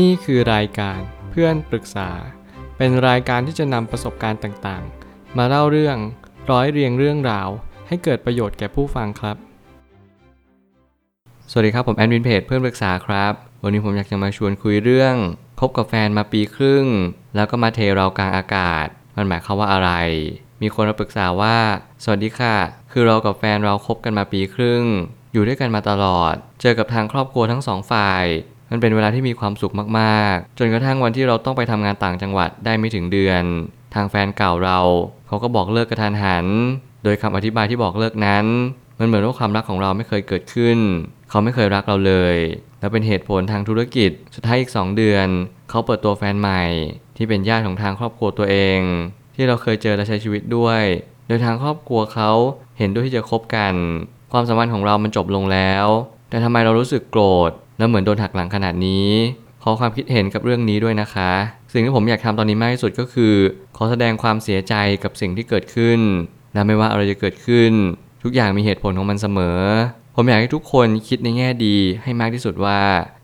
[0.00, 2.10] นี่คือรายการเพื่อนปรึกษา
[2.76, 5.96] เป็นรายการที่จะนำประสบการณ์ต่างๆ มาเล่าเรื่อง
[6.50, 7.48] ร้อยเรียงเรื่องราว
[7.88, 9.36] ให้เกิดประโยชน์แก่ผู้ฟังครับ
[11.50, 13.32] สวัสดีครับผมแอดมินเพจเพื่อนปรึกษาครับ
[13.62, 15.14] วันนี้ผมอยากจะมาชวนคุยเรื่อง
[15.60, 16.86] คบกับแฟนมาปีครึ่ง
[17.34, 18.86] แล้วก็มาเทเรากลางอากาศ
[19.16, 19.90] มันหมายความว่าอะไร
[20.62, 21.56] มีคนมาปรึกษาว่า
[22.04, 22.56] สวัสดีค่ะ
[22.92, 24.84] คือเรากับแฟนเราคบกันมาปีครึ่ง
[25.32, 28.24] อยู่ด้วยกันมาตลอด เจอกับทางครอบครัวทั้งสองฝ่าย
[28.72, 33.42] มันเป็นเวลาที่มีความสุขมากๆ จนกระทั่งวันที่เราต้องไปทำงานต่างจังหวัดได้ไม่ถึงเดือน
[33.94, 34.78] ทางแฟนเก่าเรา
[35.26, 36.46] เขาก็บอกเลิกกระทันหัน
[37.04, 38.46] โดยคำอธิบายที่บอกเลิกนั้น
[38.98, 40.78] มันเหมือนว่าความรักของเราไม่เคยเกิดขึ้น
[41.30, 42.36] เขาไม่เคยรักเราเลย
[42.80, 45.28] แล้วเป็นเหตุผลทางธุรกิจ สุดท้ายอีก 2 เดือน
[45.70, 46.62] เขาเปิดตัวแฟนใหม่
[47.16, 48.80] ที่เป็นญาติของทางครอบครัวตัวเอง
[49.34, 50.82] ที่เราเคยเจอและใช้ชีวิตด้วย
[51.28, 52.30] โดยทางครอบครัวเขา
[52.78, 53.74] เห็นด้วยที่จะคบกัน
[54.32, 55.86] ความสัมพันธ์ของเรามันจบลงแล้ว
[56.28, 57.52] แต่ทำไมเรารู้สึกโกรธ
[57.82, 59.08] และเหมือนโดนหักหลังขนาดนี้
[59.62, 61.30] ขอความคิดเห็นกับเรื่องนี้ด้วยนะคะ
[61.72, 63.34] สิ่งที่ผมอยากทำตอนนี้มากที่สุดก็คือ
[63.76, 66.00] ขอแสดงความเสียใจกับสิ่งที่เกิดขึ้น
[66.54, 67.72] และไม่ว่าอะไรจะเกิดขึ้น
[68.22, 69.60] ทุกอย่างมีเหตุผลของมันเสมอ
[70.16, 72.80] ผมอยากให้ทุกคนคิดในแง่ดีให้มากที่สุดว่า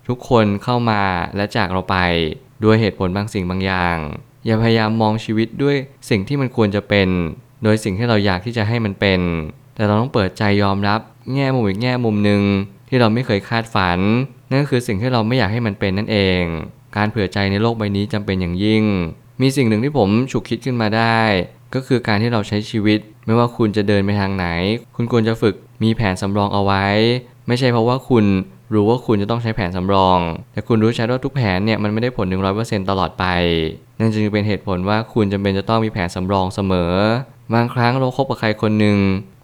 [0.08, 1.02] ทุกคนเข้ามา
[1.36, 1.96] และจากเราไป
[2.64, 3.96] ด้วยเหตุผลบางสิ่งบางอย่าง
[4.46, 5.76] อย่าพยายามมองชีวิตด้วย
[6.10, 7.08] สิ่งที่มันควรจะเป็น
[7.62, 9.20] โดยสิ่งที่เราอยากที่จะให้มันเป็น
[9.74, 11.00] แต่เราต้องเปิดใจยอมรับ
[11.34, 12.42] แง่มุมอีกแง่มุมหนึ่ง
[12.88, 13.98] ที่เราไม่เคยคาดฝัน
[14.50, 16.42] นั่นก็คือสิ่งที่เราไม่อยากให้มันเป็นนั่นเอง
[16.96, 18.84] การเผื่อใจในโลกใบนี้จำเป็นอย่างยิ่ง
[19.42, 21.20] มีสิ่งหนึ่งที่ผมฉุกคิดขึ้นมาได้
[21.74, 24.46] ก็คือการที่เราใช้ชีวิต ไม่ว่าคุณจะเดินไปทางไหน
[24.96, 26.86] คุณควรจะฝึกมีแผนสำรองเอาไว้
[27.46, 28.24] ไม่ใช่เพราะว่าคุณ
[28.74, 30.18] รู้ว่าคุณจะต้องใช้แผนสำรอง
[30.52, 32.26] แต่คุณรู้ใช่ว่าทุกแผนเนี่ยมันไม่ได้ผล
[32.58, 33.24] 100%ตลอดไป
[33.98, 36.92] นั่นจึงเป็นเหตุผลว่าคุณจำเป็นจะต้องมีแผนสำรองเสมอ
[37.54, 38.98] บางครั้งเราคบกับใครคนหนึ่ง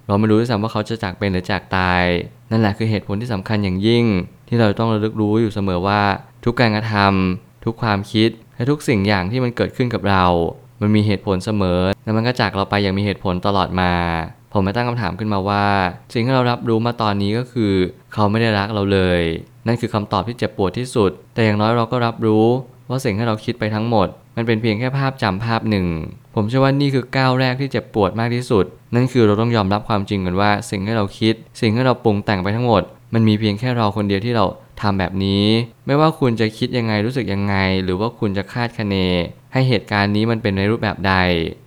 [0.06, 2.02] เราไม่รู้ด้วยซ้ำว่าเขาจะจากเป็นหรือจากตาย
[2.50, 4.04] นั่นแหละคือเหตุผลที่สำคัญอย่างยิ่ง
[4.48, 6.02] ที่เราต้องระลึกรู้อยู่เสมอว่า
[6.44, 10.24] ทุกการกระทำทุกความคิด และทุกสิ่งอย่างที่มันเกิดขึ้นกับเรา
[10.80, 13.92] มันมีเหตุผลเสมอ และมันก็จากเราไปอย่างมีเหตุผลตลอดมา
[14.52, 15.66] ผมมาตั้งคำถามขึ้นมาว่า
[16.12, 17.72] สิ่งที่เรารับรู้มาตอนนี้ก็คือ
[18.12, 19.20] เขาไม่ได้รักเราเลย
[19.66, 22.46] นั่นคือคำตอบที่เจ็บปวดที่สุด แต่อย่างน้อยเราก็รับรู้
[22.88, 25.86] ว่าสิ่งที่เราคิดไปทั้งหมด มันเป็นเพียงแค่ภาพจำภาพหนึ่ง
[26.34, 28.64] ผมเชื่อว่านี่คือก้าวแรกที่เจ็บปวดมากที่สุด
[28.94, 32.82] นั่นคือเราต้องยอมรับความจริงกันว่า สิ่งที่เราคิด สิ่งที่เราปรุงแต่งไปทั้งหมด
[33.14, 34.44] มันมีเพียงแค่เราคนเดียวที่เรา
[34.80, 35.44] ทำแบบนี้
[35.86, 38.96] ไม่ว่าคุณจะคิดยังไงรู้สึกยังไง หรือว่าคุณจะคาดคะเน
[39.52, 41.14] ให้เหตุการณ์นี้มันเป็นในรูปแบบใด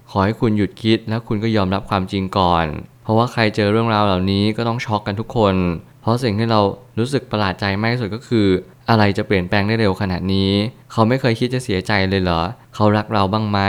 [0.10, 2.66] ขอให้คุณหยุดคิดแล้วคุณก็ยอมรับความจริงก่อน
[3.04, 5.56] เพราะว่าใครเจอเรื่องราวเหล่านี้ก็ต้องช็อกกันทุกคน
[6.02, 6.62] เพราะสิ่งที่เรา
[7.00, 8.48] รู้สึกประหลาดใจมากที่สุดก็คือ
[8.90, 10.52] อะไรจะเปลี่ยนแปลงได้เร็วขนาดนี้
[10.92, 12.42] เขาไม่เคยคิดจะเสียใจเลยเหรอ
[12.76, 13.60] เขารักเราบ้างไหม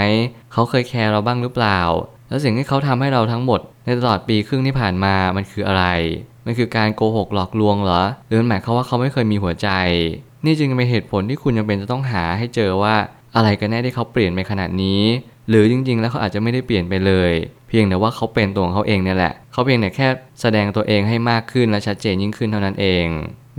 [0.52, 1.80] เขาเคยแคร์เราบ้างหรือเปล่า
[2.28, 5.84] แล้วสิ่งที่เขาทำให้เราทั้งหมด ในตลอดปีครึ่งที่ผ่านมามันคืออะไร
[6.46, 9.68] มันคือการโกหกหลอกลวงเหรอหรือมันหมายความว่าเขาไม่เคยมีหัวใจ
[10.44, 12.94] นี่จึงเป็นเหตุผลที่คุณจำเป็นจะต้องหาให้เจอว่า
[13.36, 15.02] อะไรกันแน่ที่เขาเปลี่ยนไปขนาดนี้
[15.48, 17.32] หรือจริง ๆ แล้วเขาอาจจะไม่ได้เปลี่ยนไปเลย
[17.68, 20.08] เพียงแต่ว่าเขาเป็นตัวของเขาเองเนี่ยแหละ เขาเพียงแต่แค่
[20.40, 23.06] แสดงตัวเองให้มากขึ้นและชัดเจนยิ่งขึ้นเท่านั้นเอง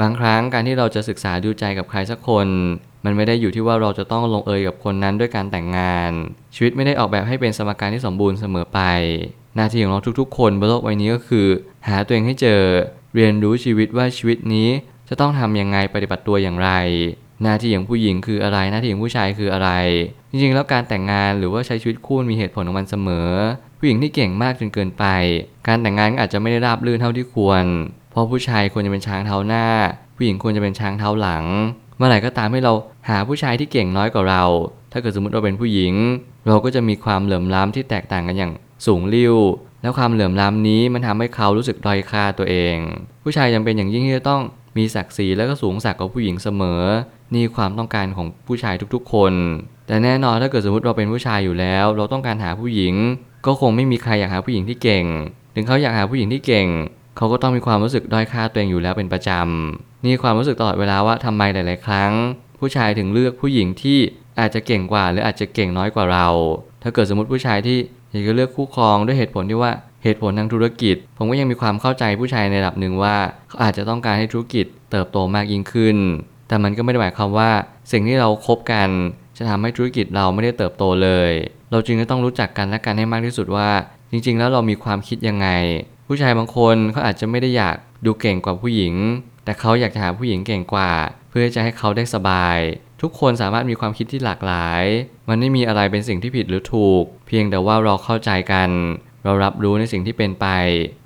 [0.01, 2.47] บางครั้งการที่เราจะศึกษาดูใจกับใครสักคน
[3.05, 6.11] มันไม่ได้อยู่ที่ว่าเราจะต้องลงเอยกับคนนั้นด้วยการแต่งงาน
[6.55, 8.79] ชีวิตไม่ได้ออกแบบให้เป็นสมการที่สมบูรณ์เสมอไป
[9.55, 11.47] หน้าที่ของเราทุกๆ คนบนโลกใบนี้ก็คือ
[11.87, 12.61] หาตัวเองให้เจอ
[13.15, 14.69] เรียนรู้ชีวิตว่าชีวิตนี้
[15.09, 16.71] จะต้องทำยังไงปฏิบัติตัวอย่างไร
[17.43, 19.69] หน้าที่ของผู้หญิงคืออะไร หน้าที่ของผู้ชายคืออะไร
[20.31, 23.29] จริงๆ แล้วการแต่งงานหรือว่าใช้ชีวิตคู่มีเหตุผลของมันเสมอ
[23.79, 25.05] ผู้หญิงที่เก่งมากจนเกินไป
[25.67, 27.65] การแต่งงานอาจจะไม่ได้ราบรื่นเท่าที่ควร
[28.11, 29.65] เพราะผู้ชายควรจะเป็นช้างเท้าหน้า
[30.15, 31.45] ผู้หญิงควรจะเป็นช้างเท้าหลัง
[31.99, 32.73] เมื่อไหร่ก็ตามให้เรา
[33.09, 34.43] หาผู้ชายที่เก่งน้อยกว่าเรา
[34.91, 35.93] ถ้าเกิดสมมติเราเป็นผู้หญิง
[36.47, 38.53] เราก็จะมีความเหลื่อมล้ำที่แตกต่างกันอย่าง
[38.85, 39.35] สูงลิ่ว
[39.81, 42.75] แล้วความเหลื่อมล้ำนี้มันทำให้เขารู้สึกด้อยค่าตัวเอง
[43.23, 44.41] ผู้ชายจำเป็นอย่างยิ่งที่จะต้อง
[44.77, 46.81] มีศักดิ์ศรีและก็สูงสักกว่าผู้หญิงเสมอ
[47.33, 49.33] นี่ความต้องการของผู้ชายทุกๆ คน
[49.87, 52.93] แต่แน่นอนถ้าเกิดสมมติเราเป็นผู้ชายอยู่แล้ว เราต้องการหาผู้หญิง
[53.45, 55.05] ก็คงไม่มีใครอยากหาผู้หญิงที่เก่ง
[55.55, 56.67] ถึงเขาอยากหาผู้หญิงที่เก่ง
[57.19, 62.11] เขาก็ต้องมีความรู้สึกด้อยค่าตัวเองอยู่แล้วเป็นประจำนี่ความรู้สึกตลอดเวลาว่าทำไมหลาย ๆ ครั้ง
[62.59, 63.99] ผู้ชายถึงเลือกผู้หญิงที่
[64.39, 66.27] อาจจะเก่งกว่าหรืออาจจะเก่งน้อยกว่าเรา
[66.83, 67.77] ถ้าเกิดสมมติผู้ชายที่
[68.11, 69.71] อยากจะเลือกคู่ครองด้วยเหตุผลที่ว่า
[70.03, 73.15] เหตุผลทางธุรกิจ ผมก็ยังมีความเข้าใจผู้ชายในระดับหนึ่งว่า
[73.47, 75.97] เขาอาจจะต้องการให้ธุรกิจเติบโตมากยิ่งขึ้น
[76.47, 77.51] แต่มันก็ไม่ได้หมายความว่า
[77.91, 78.89] สิ่งที่เราคบกัน
[79.37, 81.31] จะทำให้ธุรกิจเราไม่ได้เติบโตเลย
[81.71, 83.69] เราจึงก็ต้องรู้จักกันและกันให้มากที่สุดว่า
[84.11, 85.47] จริง ๆ แล้วเรามีความคิดยังไง
[86.11, 87.75] ผู้ชายบางคนเขาอาจจะไม่ได้อยาก
[88.05, 88.95] ดูเก่งกว่าผู้หญิง
[89.43, 90.91] แต่เขาอยากจะหาผู้หญิงเก่งกว่า
[91.29, 92.57] เพื่อจะให้เขาได้สบาย
[93.01, 94.83] ทุกคนสามารถมีความคิดที่หลากหลาย
[95.29, 98.69] มันไม่มีอะไรเป็นสิ่งที่ผิดหรือถูก เพียงแต่ว่าเราเข้าใจกัน
[99.23, 100.47] เรารับรู้ในสิ่งที่เป็นไป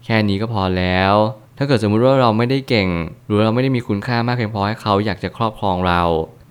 [0.05, 1.13] แค่นี้ก็พอแล้ว
[1.57, 2.89] ถ้าเกิดสมมุติว่าเราไม่ได้เก่ง
[3.25, 6.01] หรือเราไม่ได้มีคุณค่ามากเพียงพอให้เขาอยากจะครอบครองเรา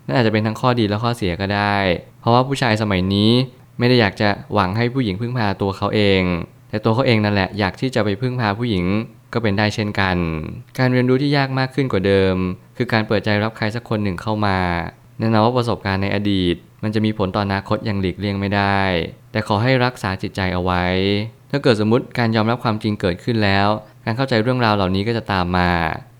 [0.05, 1.77] นั่นอาจจะเป็นทั้งข้อดีและข้อเสียก็ได้
[2.19, 3.31] เพราะว่าผู้ชายสมัยนี้
[3.79, 6.23] ไม่ได้อยากจะหวังให้ผู้หญิงพึ่งพาตัวเขาเอง
[6.73, 8.85] แต่ตัวเขาเองนั่นแหละอยากที่จะไปพึ่งพาผู้หญิง
[9.33, 10.17] ก็เป็นได้เช่นกัน
[10.77, 12.35] การเรียนรู้ที่ยากมากขึ้นกว่าเดิม
[12.77, 14.57] คือการเปิดใจรับใครสักคนหนึ่งเข้ามา
[15.19, 18.79] แน่นอนว่าประสบการณ์ในอดีต มันจะมีผลต่ออนาคตอย่างหลีกเลี่ยงไม่ได้
[19.31, 20.83] แต่ขอให้รักษาจิตใจเอาไว้
[21.51, 23.67] ถ้าเกิดสมมติการยอมรับความจริงเกิดขึ้นแล้ว
[24.05, 25.69] การเข้าใจเรื่องราวเหล่านี้ก็จะตามมา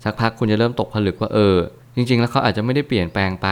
[0.03, 1.57] สักพักคุณจะเริ่มตกผลึกว่าเออ
[1.95, 3.49] จริง ๆ แล้วเขาอาจจะไม่ได้เปลี่ยนแปลงไป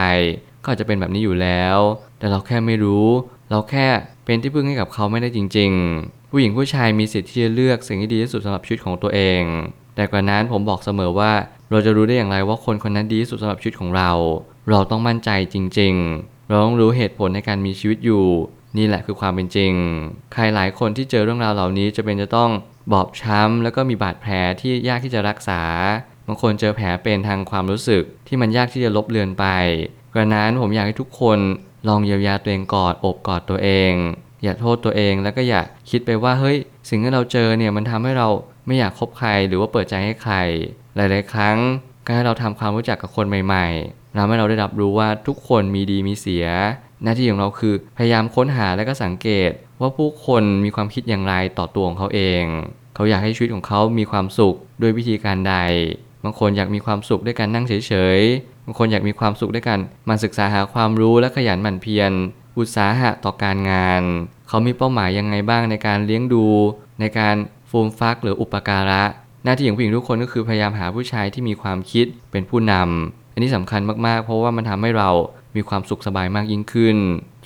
[0.62, 1.78] ก็อาจจะเป็นแบบนี้อยู่แล้ว
[2.18, 3.06] แต่เราแค่ไม่รู้
[3.50, 3.86] เราแค่
[4.24, 9.42] เป็นที่พึ่งให้กับเขาไม่ได้จริง ๆ ผู้หญิงผู้ชายมีสิทธิ์ที่จะเลือกสิ่งที่ดีที่สุดสำหรับชีวิตของตัวเอง
[9.94, 11.32] แต่กว่านั้นผมบอกเสมอว่า
[11.70, 14.10] เราจะรู้ได้อย่างไรว่าคนคนนั้นดีที่สุดสำหรับชีวิตของเรา
[14.70, 18.24] เราต้องมั่นใจจริง ๆ เราต้องรู้เหตุผลในการมีชีวิตอยู่
[18.78, 19.72] นี่แหละคือความเป็นจริง
[20.32, 22.50] ใครหลายคนที่เจอเรื่องราวเหล่านี้จะเป็นจะต้อง
[22.92, 25.62] บอบช้ำแล้วก็มีบาดแผลที่ยากที่จะรักษา
[26.26, 29.46] บางคนเจอแผลเป็นทางความรู้สึกที่มันยากที่จะลบเลือนไป
[30.14, 31.38] กระนั้นผมอยากให้ทุกคน
[31.88, 33.92] ลองเยียวยาตัวเองกอดอกกอดตัวเอง
[34.42, 36.58] อย่าโทษตัวเองแล้วก็อย่าคิดไปว่าเฮ้ย
[36.88, 38.28] สิ่งที่เราเจอเนี่ยมันทำให้เรา
[38.66, 40.34] ไม่อยากคบใครหรือว่าเปิดใจให้ใคร
[40.96, 41.56] หลาย ๆ ครั้ง
[42.04, 46.46] การให้เราทำความรู้จักกับคนใหม่ๆทำให้เราได้รับรู้ว่าทุกคนมีดีมีเสีย
[47.02, 49.50] หน้าที่ของเราคือพยายามค้นหาและก็สังเกต
[49.80, 52.44] ว่าผู้คนมีความคิดอย่างไรต่อตัวของเขาเอง
[52.94, 55.56] เขาอยากให้ชีวิตของเขามีความสุขด้วยวิธีการใด
[56.24, 59.78] บางคนอยากมีความสุขด้วยการนั่งเฉย ๆ บางคนอยากมีความสุขด้วยการ
[60.08, 62.12] มันศึกษาหาความรู้และขยันหมั่นเพียร
[62.58, 64.02] อุตสาหะต่อการงาน
[64.52, 66.44] เขามีเป้าหมายยังไงบ้างในการเลี้ยงดู
[67.00, 67.36] ในการ
[67.70, 69.02] ฟูมฟักหรืออุปการะ
[69.44, 75.10] หน้าที่ของผู้หญิงทุกคนก็คือพยายามหาผู้ชายที่มีความคิดเป็นผู้นำอันนี้สำคัญมากๆ เพราะว่ามันทำให้เรา
[75.56, 76.96] มีความสุขสบายมากยิ่งขึ้น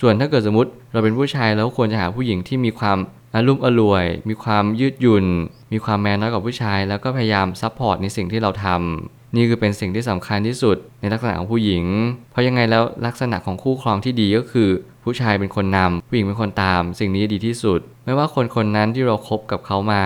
[0.01, 2.99] ส่วนถ้าเกิดสมมติเราเป็นผู้ชายแล้วควรจะหาผู้หญิงที่มีความ
[3.35, 5.27] อะลุ่มอล่วย มีความยืดหยุ่น
[5.73, 11.85] มีความ man น้อยกว่าผู้ชาย แล้วก็พยายาม support ในสิ่งที่เราทำนี่คือเป็นสิ่งที่สำคัญที่สุดในลักษณะของผู้หญิง
[12.31, 14.69] เพราะยังไงแล้วลักษณะของคู่ครองที่ดีก็คือ
[15.07, 20.05] ผู้ชายเป็นคนนำผู้หญิงเป็นคนตาม สิ่งนี้ดีที่สุด ไม่ว่าคนคนนั้นที่เราคบกับเขามา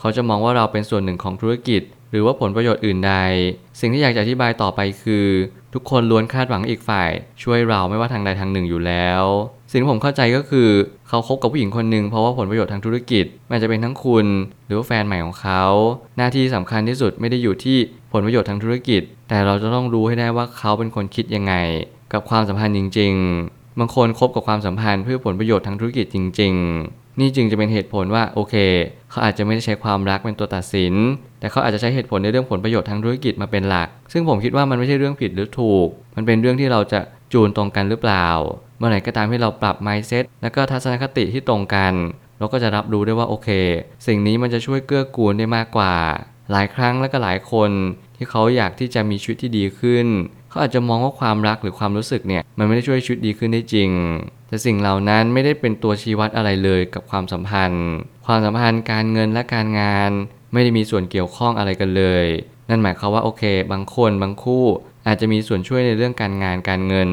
[0.00, 3.14] เขาจะมองว่าเราเป็นส่วนหนึ่งของธุรกิจ หรือว่าผลประโยชน์อื่นใด
[3.80, 5.26] สิ่งที่อยากจะอธิบายต่อไปคือ
[5.74, 7.10] ทุกคนล้วนคาดหวังอีกฝ่าย
[7.42, 9.24] ช่วยเราไม่ว่าทางใดทางหนึ่งอยู่แล้ว
[9.70, 10.68] สิ่งที่ผมเข้าใจก็คือ
[11.08, 14.26] เขาคบกับผู้หญิงคนหนึ่งเพราะว่าผลประโยชน์ทางธุรกิจมันอาจจะเป็นทั้งคุณ
[14.66, 15.64] หรือว่าแฟนใหม่ของเขา
[16.16, 17.78] หน้าที่สำคัญที่สุดไม่ได้อยู่ที่
[18.12, 21.54] ผลประโยชน์ทางธุรกิจ แต่เราจะต้องรู้ให้ได้ว่าเขาเป็นคนคิดยังไง
[22.12, 26.54] กับความสัมพันธ์จริง ๆ บางคนคบกับความสัมพันธ์เพื่อผลประโยชน์ทางธุรกิจจริง
[26.86, 28.54] ๆ นี่จึงจะเป็นเหตุผลว่าโอเค
[29.10, 30.94] เขาอาจจะไม่ได้ใช้ความรักเป็นตัวตัดสิน
[31.40, 37.00] แต่เขาอาจจะใช้เหตุผลในเรื่องผลประโยชน์ทางธุรกิจมาเป็นหลัก ซึ่งผมคิดว่ามันไม่ใช่เรื่องผิดหรือถูก มันเป็นเรื่องที่เราจะ
[37.32, 38.26] จูนตรงกันหรือเปล่า
[38.78, 41.92] เมื่อไหร่ก็ตามที่เราปรับ mindset และก็ทัศนคติที่ตรงกัน
[42.38, 43.48] เราก็จะรับรู้ได้ว่าโอเค
[44.06, 45.94] สิ่งนี้มันจะช่วยเกื้อกูลได้มากกว่า
[46.52, 47.70] หลายครั้งและก็หลายคน
[48.16, 50.06] ที่เขาอยากที่จะมีชีวิตที่ดีขึ้น
[50.48, 53.90] เขาอาจจะมองว่าความรักหรือความรู้สึกเนี่ยมันไม่ได้ช่วยชีวิตดีขึ้นได้จริง
[54.48, 57.86] แต่สิ่งเหล่านั้นไม่ได้เป็นตัวชี้วัดอะไรเลยกับความสัมพันธ์
[58.26, 60.10] ความสัมพันธ์การเงินและการงาน
[60.52, 62.26] ไม่ได้มีส่วนเกี่ยวข้องอะไรกันเลย
[62.68, 63.42] นั่นหมายความว่าโอเค
[63.72, 64.64] บางคนบางคู่
[65.06, 67.10] อาจจะมีส่วนช่วยในเรื่องการงานการเงิน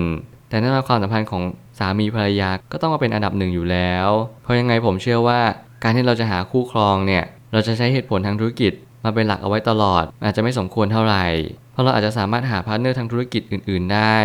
[0.49, 1.43] แต่แน่นอนความสัมพันธ์ของ
[1.79, 4.07] สามีภรรยาก็ต้องมาเป็นอันดับหนึ่งอยู่แล้ว
[4.43, 5.39] เพราะยังไงผมเชื่อว่า
[5.83, 8.73] การที่เราจะหาคู่ครองเนี่ยเราจะใช้เหตุผลทางธุรกิจ
[9.05, 11.25] มาเป็นหลักเอาไว้ตลอด อาจจะไม่สมควรเท่าไหร่
[11.73, 14.17] เพราะเราอาจจะสามารถหา partner ทางธุรกิจอื่น ๆ ได้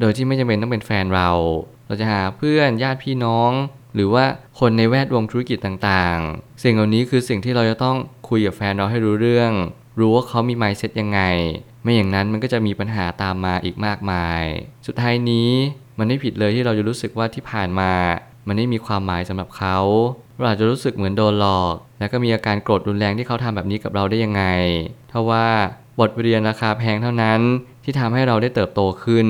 [0.00, 1.30] โดยที่ไม่จำเป็นต้องเป็นแฟนเรา
[1.86, 3.52] เราจะหาเพื่อนญาติพี่น้อง
[3.94, 4.24] หรือว่า
[4.60, 7.96] คนในแวดวงธุรกิจต่างๆ สิ่งเหล่านี้คือสิ่งที่เราจะต้อง
[8.28, 9.52] คุยกับแฟนเราให้รู้เรื่อง
[10.00, 11.20] รู้ว่าเขามี mindset ยังไง
[11.82, 14.42] ไม่อย่างนั้นมันก็จะมีปัญหาตามมาอีกมากมาย
[14.86, 15.50] สุดท้ายนี้
[15.98, 17.92] มันไม่ผิดเลยที่เราจะรู้สึกว่าที่ผ่านมา
[18.46, 19.78] มันไม่มีความหมายสำหรับเขา
[20.36, 24.42] เราอาจจะรู้สึกเหมือนโดนหลอก แล้วก็มีอาการโกรธรุนแรงที่เขาทำแบบนี้กับเราได้ยังไง
[25.08, 25.46] เท่าว่า
[26.00, 27.40] บทเรียนราคาแพงเท่านั้น
[27.84, 29.26] ที่ทำให้เราได้เติบโตขึ้น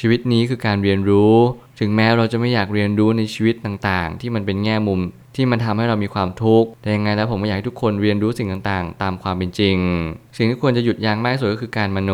[0.00, 1.34] ชีวิตนี้คือการเรียนรู้
[1.80, 5.00] ถึงแม้เราจะไม่อยากเรียนรู้ในชีวิตต่างๆ ที่มันเป็นแง่มุม
[5.36, 9.76] ที่มันทำให้เรามีความทุกข์แต่ยังไงแล้วผมก็อยากให้ทุกคนเรียนรู้สิ่งต่างๆ ตามความเป็นจริง
[10.36, 12.12] สิ่งที่ควรจะหยุดยั้งมากที่สุดก็คือการมโน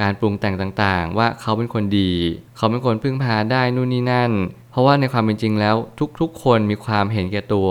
[0.00, 2.12] การปรุงแต่งต่างๆ ว่าเขาเป็นคนดี
[2.56, 4.30] เขาเป็นคนพึ่งพาได้นู่นนี่นั่น
[4.76, 5.76] ราะว่าในความเป็นจริงแล้ว
[6.20, 7.70] ทุกๆ คนมีความเห็นแก่ตัว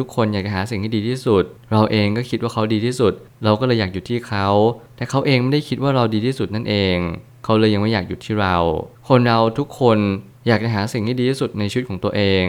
[0.00, 3.12] ทุกๆคนอยากจะหาสิ่งที่ดีที่สุด เราเองก็คิดว่าเขาดีที่สุด
[3.44, 4.48] เราก็เลยอยากหยุดที่เขา
[4.96, 6.96] แต่เขาเองไม่ได้คิดว่าเราดีที่สุดนั่นเอง
[7.44, 8.56] เขาเลยยังไม่อยากหยุดที่เรา
[9.08, 9.98] คนเราทุกคน
[10.46, 12.44] อยากจะหาสิ่งที่ดีที่สุดในชีวิตของตัวเอง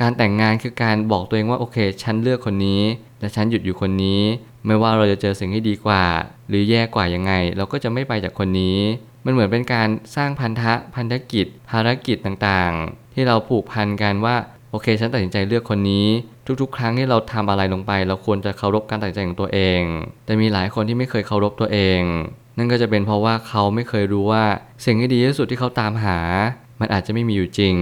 [0.00, 2.82] การแต่งงานคือการบอกตัวเองว่าโอเค ฉันเลือกคนนี้
[3.20, 4.22] และฉันหยุดอยู่คนนี้
[4.66, 6.04] ไม่ว่าเราจะเจอสิ่งที่ดีกว่า
[6.48, 8.78] หรือแย่กว่ายังไง เราก็จะไม่ไปจากคนนี้
[9.24, 14.36] มันเหมือนเป็นการสร้างพันธะ พันธกิจ ภารกิจต่างๆ ที่เราผูกพันกันว่า
[14.70, 16.06] โอเค ฉันตัดสินใจเลือกคนนี้
[16.60, 19.80] ทุกๆ ครั้งที่เราทำอะไรลงไป เราควรจะเคารพการตัดสินใจของตัวเอง
[20.24, 22.00] แต่มีหลายคนที่ไม่เคยเคารพตัวเอง
[22.58, 24.44] นั่นก็จะเป็นเพราะว่าเขาไม่เคยรู้ว่า
[24.84, 26.18] สิ่งที่ดีที่สุดที่เขาตามหา
[26.80, 27.76] มันอาจจะไม่มีอยู่จริง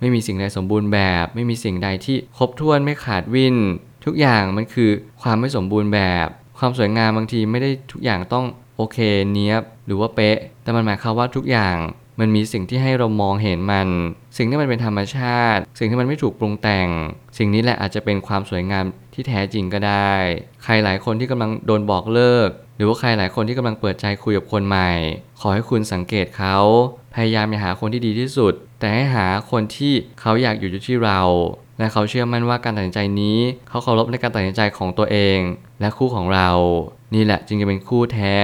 [0.00, 3.56] ไม่มีสิ่งใดสมบูรณ์แบบ ไม่มีสิ่งใดที่ครบถ้วนไม่ขาดวิน
[4.04, 4.90] ทุกอย่างมันคือ
[5.22, 8.46] ความไม่สมบูรณ์แบบ ความสวยงามบางทีไม่ได้ทุกอย่างต้อง
[8.76, 8.98] โอเค
[9.34, 11.76] เนี้ยบหรือว่าเป๊ะ แต่มันหมายความว่าทุกอย่าง
[12.20, 13.88] มันมีสิ่งที่ให้เรามองเห็นมัน
[14.36, 16.88] สิ่งที่มันเป็นธรรมชาติ สิ่งที่มันไม่ถูกปรุงแต่ง
[17.38, 18.84] สิ่งนี้แหละอาจจะเป็นความสวยงาม
[19.14, 20.12] ที่แท้จริงก็ได้
[20.64, 24.90] ใครหลายคนที่กำลังโดนบอกเลิก หรือว่าใครหลายคนที่กำลังเปิดใจคุยกับคนใหม่
[25.40, 26.56] ขอให้คุณสังเกตเขา
[27.14, 31.20] พยายามอย่าหาคนที่ดีที่สุด แต่ให้หาคนที่เขาอยากอยู่ที่เรา
[31.78, 35.38] และเขาเชื่อมั่นว่าการตัดสินใจนี้ เขาเคารพในการตัดสินใจของตัวเอง
[35.80, 36.50] และคู่ของเรา
[37.14, 38.36] นี่แหละจึงจะเป็นคู่แท้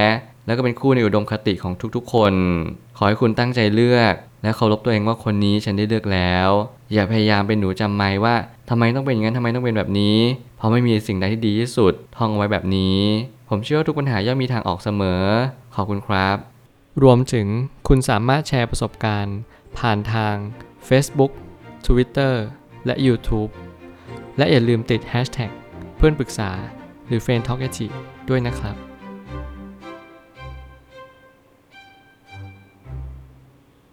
[0.47, 2.33] แล้วก็เป็นคู่ในอุดมคติของทุกๆ คน
[2.97, 6.49] ขอให้คุณตั้งใจเลือก และเคารพตัวเองว่าคนนี้ฉันได้เลือกแล้ว
[6.93, 8.35] อย่าพยายามเป็นหนูจำไม่ว่า
[8.71, 10.19] ทำไมต้องเป็นอย่างนั้นทำไมต้องเป็นแบบนี้
[10.57, 12.99] เพราะไม่มีสิ่งใดที่ดีที่สุด ท่องเอาไว้แบบนี้
[13.49, 15.23] ผมเชื่อว่าทุกปัญหาย่อมมีทางออกเสมอ
[15.75, 16.37] ขอบคุณครับ
[17.03, 17.47] รวมถึง
[17.89, 19.37] คุณสามารถแชร์ประสบการณ์
[19.79, 20.35] ผ่านทาง
[20.89, 21.33] Facebook
[21.87, 22.35] Twitter
[22.87, 23.51] และ YouTube
[24.39, 25.51] และอย่าลืมติด Hashtag
[25.97, 26.51] เพื่อนปรึกษา
[27.07, 27.61] หรือ f r ร e n d t a l k
[28.29, 28.86] ด้วยนะครับ